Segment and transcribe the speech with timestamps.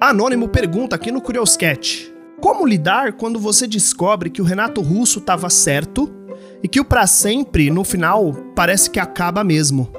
[0.00, 5.50] Anônimo pergunta aqui no Curioscat: Como lidar quando você descobre que o Renato Russo estava
[5.50, 6.08] certo
[6.62, 9.90] e que o para sempre no final parece que acaba mesmo?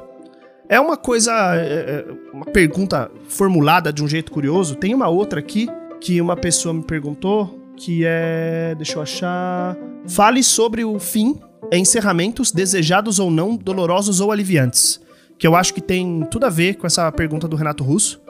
[0.70, 4.76] É uma coisa, é, é, uma pergunta formulada de um jeito curioso.
[4.76, 5.68] Tem uma outra aqui
[6.00, 9.76] que uma pessoa me perguntou que é, deixa eu achar,
[10.08, 11.40] fale sobre o fim,
[11.74, 15.02] encerramentos desejados ou não, dolorosos ou aliviantes,
[15.38, 18.22] que eu acho que tem tudo a ver com essa pergunta do Renato Russo.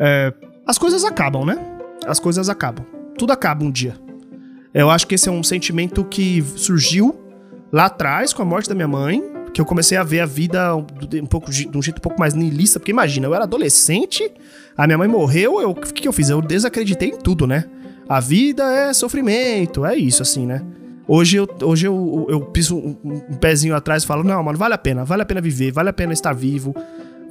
[0.00, 0.32] É,
[0.66, 1.58] as coisas acabam, né?
[2.06, 2.84] As coisas acabam.
[3.16, 3.94] Tudo acaba um dia.
[4.72, 7.14] Eu acho que esse é um sentimento que surgiu
[7.70, 10.74] lá atrás com a morte da minha mãe, que eu comecei a ver a vida
[10.76, 14.30] um pouco de um jeito um pouco mais niilista, porque imagina, eu era adolescente,
[14.76, 16.30] a minha mãe morreu, eu, o que, que eu fiz?
[16.30, 17.64] Eu desacreditei em tudo, né?
[18.08, 20.62] A vida é sofrimento, é isso assim, né?
[21.06, 24.74] Hoje eu, hoje eu, eu piso um, um pezinho atrás e falo: não, mano, vale
[24.74, 26.74] a pena, vale a pena viver, vale a pena estar vivo,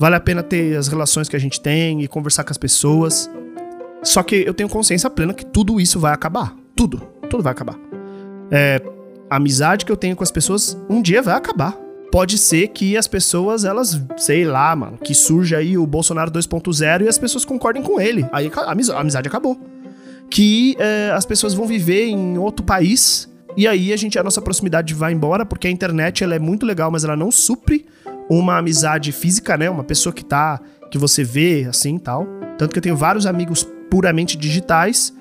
[0.01, 3.29] Vale a pena ter as relações que a gente tem e conversar com as pessoas.
[4.01, 6.55] Só que eu tenho consciência plena que tudo isso vai acabar.
[6.75, 7.07] Tudo.
[7.29, 7.77] Tudo vai acabar.
[8.49, 8.81] É,
[9.29, 11.77] a amizade que eu tenho com as pessoas um dia vai acabar.
[12.11, 17.03] Pode ser que as pessoas, elas, sei lá, mano, que surja aí o Bolsonaro 2.0
[17.03, 18.25] e as pessoas concordem com ele.
[18.31, 18.71] Aí a
[19.01, 19.55] amizade acabou.
[20.31, 24.41] Que é, as pessoas vão viver em outro país e aí a gente a nossa
[24.41, 27.85] proximidade vai embora porque a internet ela é muito legal, mas ela não supre
[28.37, 29.69] uma amizade física, né?
[29.69, 30.59] Uma pessoa que tá.
[30.89, 32.25] que você vê, assim tal.
[32.57, 35.13] Tanto que eu tenho vários amigos puramente digitais.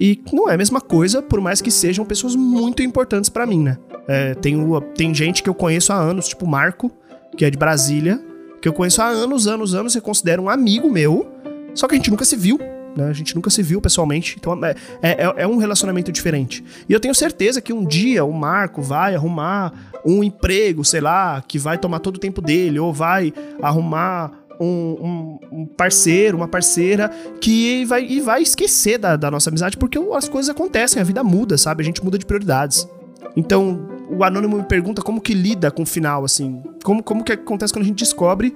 [0.00, 3.62] E não é a mesma coisa, por mais que sejam pessoas muito importantes para mim,
[3.62, 3.78] né?
[4.06, 4.56] É, tem,
[4.94, 6.90] tem gente que eu conheço há anos, tipo Marco,
[7.36, 8.20] que é de Brasília,
[8.60, 11.26] que eu conheço há anos, anos, anos, e considero um amigo meu,
[11.74, 12.58] só que a gente nunca se viu,
[12.96, 13.08] né?
[13.08, 16.64] A gente nunca se viu pessoalmente, então é, é, é um relacionamento diferente.
[16.88, 19.72] E eu tenho certeza que um dia o Marco vai arrumar
[20.04, 24.66] um emprego, sei lá, que vai tomar todo o tempo dele, ou vai arrumar um,
[24.66, 29.98] um, um, parceiro, uma parceira que vai, e vai esquecer da, da, nossa amizade, porque
[30.12, 31.82] as coisas acontecem, a vida muda, sabe?
[31.82, 32.88] A gente muda de prioridades.
[33.36, 36.62] Então, o Anônimo me pergunta como que lida com o final, assim.
[36.82, 38.54] Como, como que acontece quando a gente descobre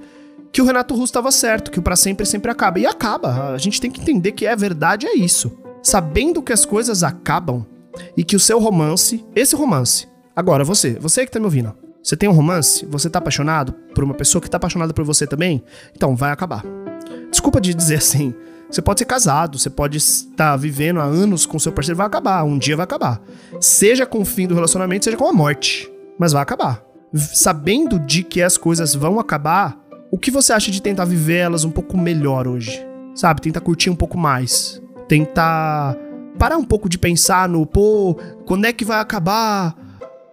[0.53, 2.79] que o Renato Russo estava certo, que o para sempre sempre acaba.
[2.79, 3.51] E acaba.
[3.53, 5.51] A gente tem que entender que é verdade, é isso.
[5.81, 7.65] Sabendo que as coisas acabam
[8.15, 12.17] e que o seu romance, esse romance, Agora, você, você que tá me ouvindo, você
[12.17, 12.85] tem um romance?
[12.87, 15.63] Você tá apaixonado por uma pessoa que tá apaixonada por você também?
[15.95, 16.65] Então, vai acabar.
[17.29, 18.33] Desculpa de dizer assim.
[18.69, 22.43] Você pode ser casado, você pode estar vivendo há anos com seu parceiro, vai acabar.
[22.43, 23.21] Um dia vai acabar.
[23.59, 25.91] Seja com o fim do relacionamento, seja com a morte.
[26.17, 26.83] Mas vai acabar.
[27.13, 29.79] Sabendo de que as coisas vão acabar,
[30.13, 32.85] o que você acha de tentar viver elas um pouco melhor hoje?
[33.15, 33.41] Sabe?
[33.41, 34.79] Tentar curtir um pouco mais.
[35.07, 35.97] Tentar
[36.37, 38.13] parar um pouco de pensar no, pô,
[38.45, 39.75] quando é que vai acabar?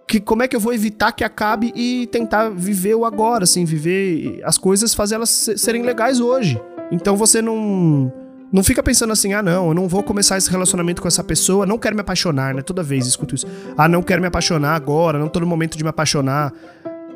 [0.07, 3.63] que como é que eu vou evitar que acabe e tentar viver o agora, assim,
[3.65, 6.61] viver as coisas, fazer elas serem legais hoje.
[6.91, 8.13] Então você não
[8.51, 11.65] não fica pensando assim, ah, não, eu não vou começar esse relacionamento com essa pessoa,
[11.65, 12.61] não quero me apaixonar, né?
[12.61, 13.47] Toda vez escuto isso.
[13.75, 16.53] Ah, não quero me apaixonar agora, não tô no momento de me apaixonar.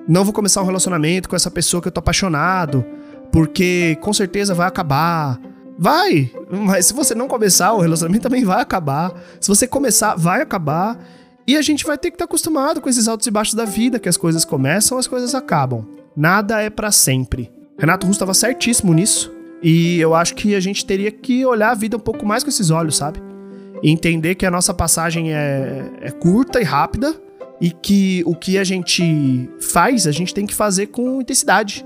[0.08, 2.86] Não vou começar um relacionamento com essa pessoa que eu tô apaixonado,
[3.32, 5.40] porque com certeza vai acabar.
[5.78, 9.14] Vai, mas se você não começar, o relacionamento também vai acabar.
[9.42, 10.98] Se você começar, vai acabar.
[11.48, 13.66] E a gente vai ter que estar tá acostumado com esses altos e baixos da
[13.66, 15.86] vida, que as coisas começam, as coisas acabam.
[16.16, 17.52] Nada é para sempre.
[17.78, 19.34] Renato Russo estava certíssimo nisso.
[19.62, 22.50] E eu acho que a gente teria que olhar a vida um pouco mais com
[22.50, 23.22] esses olhos, sabe?
[23.82, 27.25] E entender que a nossa passagem é, é curta e rápida
[27.60, 31.86] e que o que a gente faz, a gente tem que fazer com intensidade,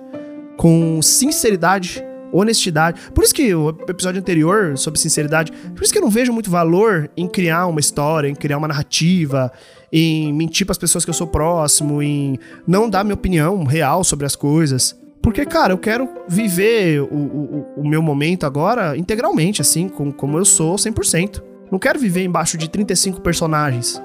[0.58, 3.00] com sinceridade, honestidade.
[3.14, 6.50] Por isso que o episódio anterior sobre sinceridade, por isso que eu não vejo muito
[6.50, 9.52] valor em criar uma história, em criar uma narrativa,
[9.92, 12.38] em mentir para as pessoas que eu sou próximo, em
[12.68, 14.98] não dar minha opinião real sobre as coisas.
[15.22, 20.38] Porque, cara, eu quero viver o, o, o meu momento agora integralmente, assim, com, como
[20.38, 21.44] eu sou 100%.
[21.72, 24.02] Não quero viver embaixo de 35 personagens.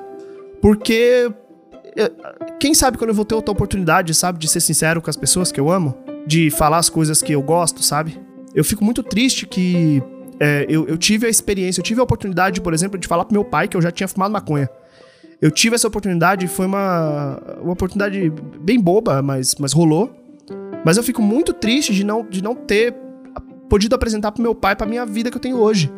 [0.60, 1.30] Porque.
[2.58, 5.52] Quem sabe quando eu vou ter outra oportunidade, sabe, de ser sincero com as pessoas
[5.52, 5.94] que eu amo?
[6.26, 8.20] de falar as coisas que eu gosto, sabe?
[8.54, 10.02] Eu fico muito triste que
[10.40, 13.34] é, eu, eu, tive a experiência, eu tive a oportunidade, por exemplo, de falar pro
[13.34, 14.68] meu pai que eu já tinha fumado maconha.
[15.40, 20.10] Eu tive essa oportunidade, foi uma, uma oportunidade bem boba, mas, mas rolou.
[20.84, 22.94] Mas eu fico muito triste de não, de não ter
[23.68, 25.92] podido apresentar pro meu pai pra minha vida que eu tenho hoje.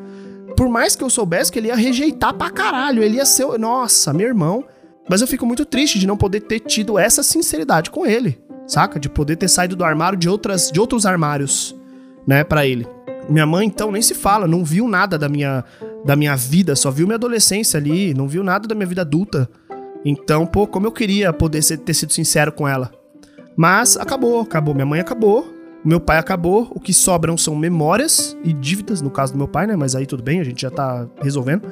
[0.56, 4.12] Por mais que eu soubesse que ele ia rejeitar pra caralho, ele ia ser, nossa,
[4.12, 4.64] meu irmão.
[5.08, 8.98] Mas eu fico muito triste de não poder ter tido essa sinceridade com ele saca?
[8.98, 11.74] De poder ter saído do armário de, outras, de outros armários,
[12.26, 12.86] né, para ele.
[13.28, 15.64] Minha mãe, então, nem se fala, não viu nada da minha,
[16.04, 19.48] da minha vida, só viu minha adolescência ali, não viu nada da minha vida adulta.
[20.04, 22.92] Então, pô, como eu queria poder ser, ter sido sincero com ela.
[23.56, 24.74] Mas acabou, acabou.
[24.74, 25.52] Minha mãe acabou,
[25.84, 29.66] meu pai acabou, o que sobram são memórias e dívidas, no caso do meu pai,
[29.66, 29.74] né?
[29.74, 31.66] Mas aí tudo bem, a gente já tá resolvendo.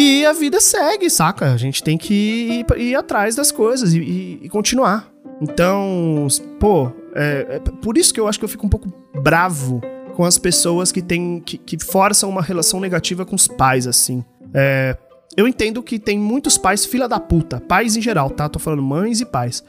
[0.00, 1.52] E a vida segue, saca?
[1.52, 5.12] A gente tem que ir, ir atrás das coisas e, e, e continuar.
[5.40, 6.26] Então,
[6.58, 8.90] pô, é, é, por isso que eu acho que eu fico um pouco
[9.22, 9.82] bravo
[10.14, 14.24] com as pessoas que, tem, que, que forçam uma relação negativa com os pais, assim.
[14.54, 14.96] É,
[15.36, 18.48] eu entendo que tem muitos pais filha da puta, pais em geral, tá?
[18.48, 19.62] Tô falando mães e pais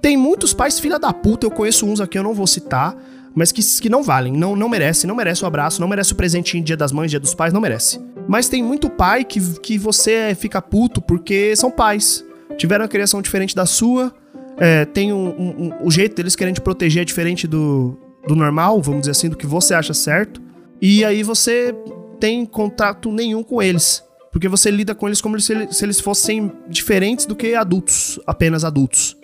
[0.00, 2.96] tem muitos pais filha da puta, eu conheço uns aqui, eu não vou citar,
[3.34, 6.16] mas que, que não valem, não, não merece, não merece o abraço, não merece o
[6.16, 8.00] presente em dia das mães, dia dos pais, não merece.
[8.28, 12.22] Mas tem muito pai que, que você fica puto porque são pais,
[12.58, 14.14] tiveram uma criação diferente da sua,
[14.58, 18.36] é, tem um, um, um, o jeito deles querem te proteger é diferente do, do
[18.36, 20.42] normal, vamos dizer assim, do que você acha certo,
[20.80, 21.74] e aí você
[22.20, 24.04] tem contato nenhum com eles.
[24.30, 28.62] Porque você lida com eles como se, se eles fossem diferentes do que adultos, apenas
[28.62, 29.16] adultos.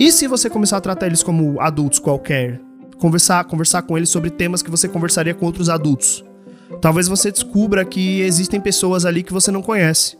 [0.00, 2.60] E se você começar a tratar eles como adultos qualquer,
[2.98, 6.24] conversar, conversar com eles sobre temas que você conversaria com outros adultos,
[6.80, 10.16] talvez você descubra que existem pessoas ali que você não conhece.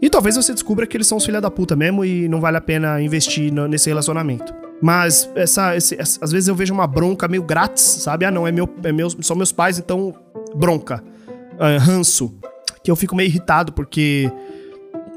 [0.00, 2.56] E talvez você descubra que eles são os filha da puta mesmo e não vale
[2.56, 4.54] a pena investir nesse relacionamento.
[4.80, 8.24] Mas essa, esse, essa, às vezes eu vejo uma bronca meio grátis, sabe?
[8.24, 10.14] Ah, não, é meu, é meu, são meus pais, então
[10.54, 11.02] bronca,
[11.54, 12.34] uh, ranço.
[12.84, 14.30] Que eu fico meio irritado porque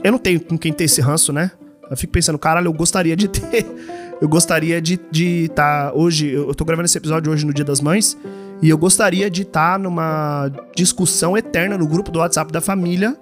[0.04, 1.52] eu não tenho com quem ter esse ranço, né?
[1.92, 3.66] Eu fico pensando, caralho, eu gostaria de ter.
[4.22, 5.10] Eu gostaria de estar.
[5.14, 8.18] De tá, hoje, eu tô gravando esse episódio hoje no Dia das Mães.
[8.62, 13.18] E eu gostaria de estar tá numa discussão eterna no grupo do WhatsApp da família,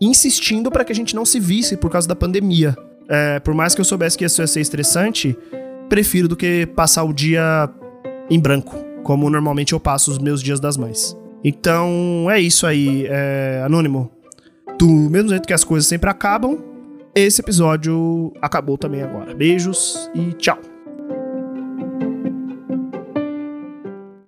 [0.00, 2.76] insistindo para que a gente não se visse por causa da pandemia.
[3.08, 5.36] É, por mais que eu soubesse que isso ia ser estressante,
[5.88, 7.68] prefiro do que passar o dia
[8.30, 11.16] em branco, como normalmente eu passo os meus dias das mães.
[11.42, 14.10] Então é isso aí, é, Anônimo.
[14.78, 16.58] Do mesmo jeito que as coisas sempre acabam,
[17.14, 19.34] esse episódio acabou também agora.
[19.34, 20.58] Beijos e tchau.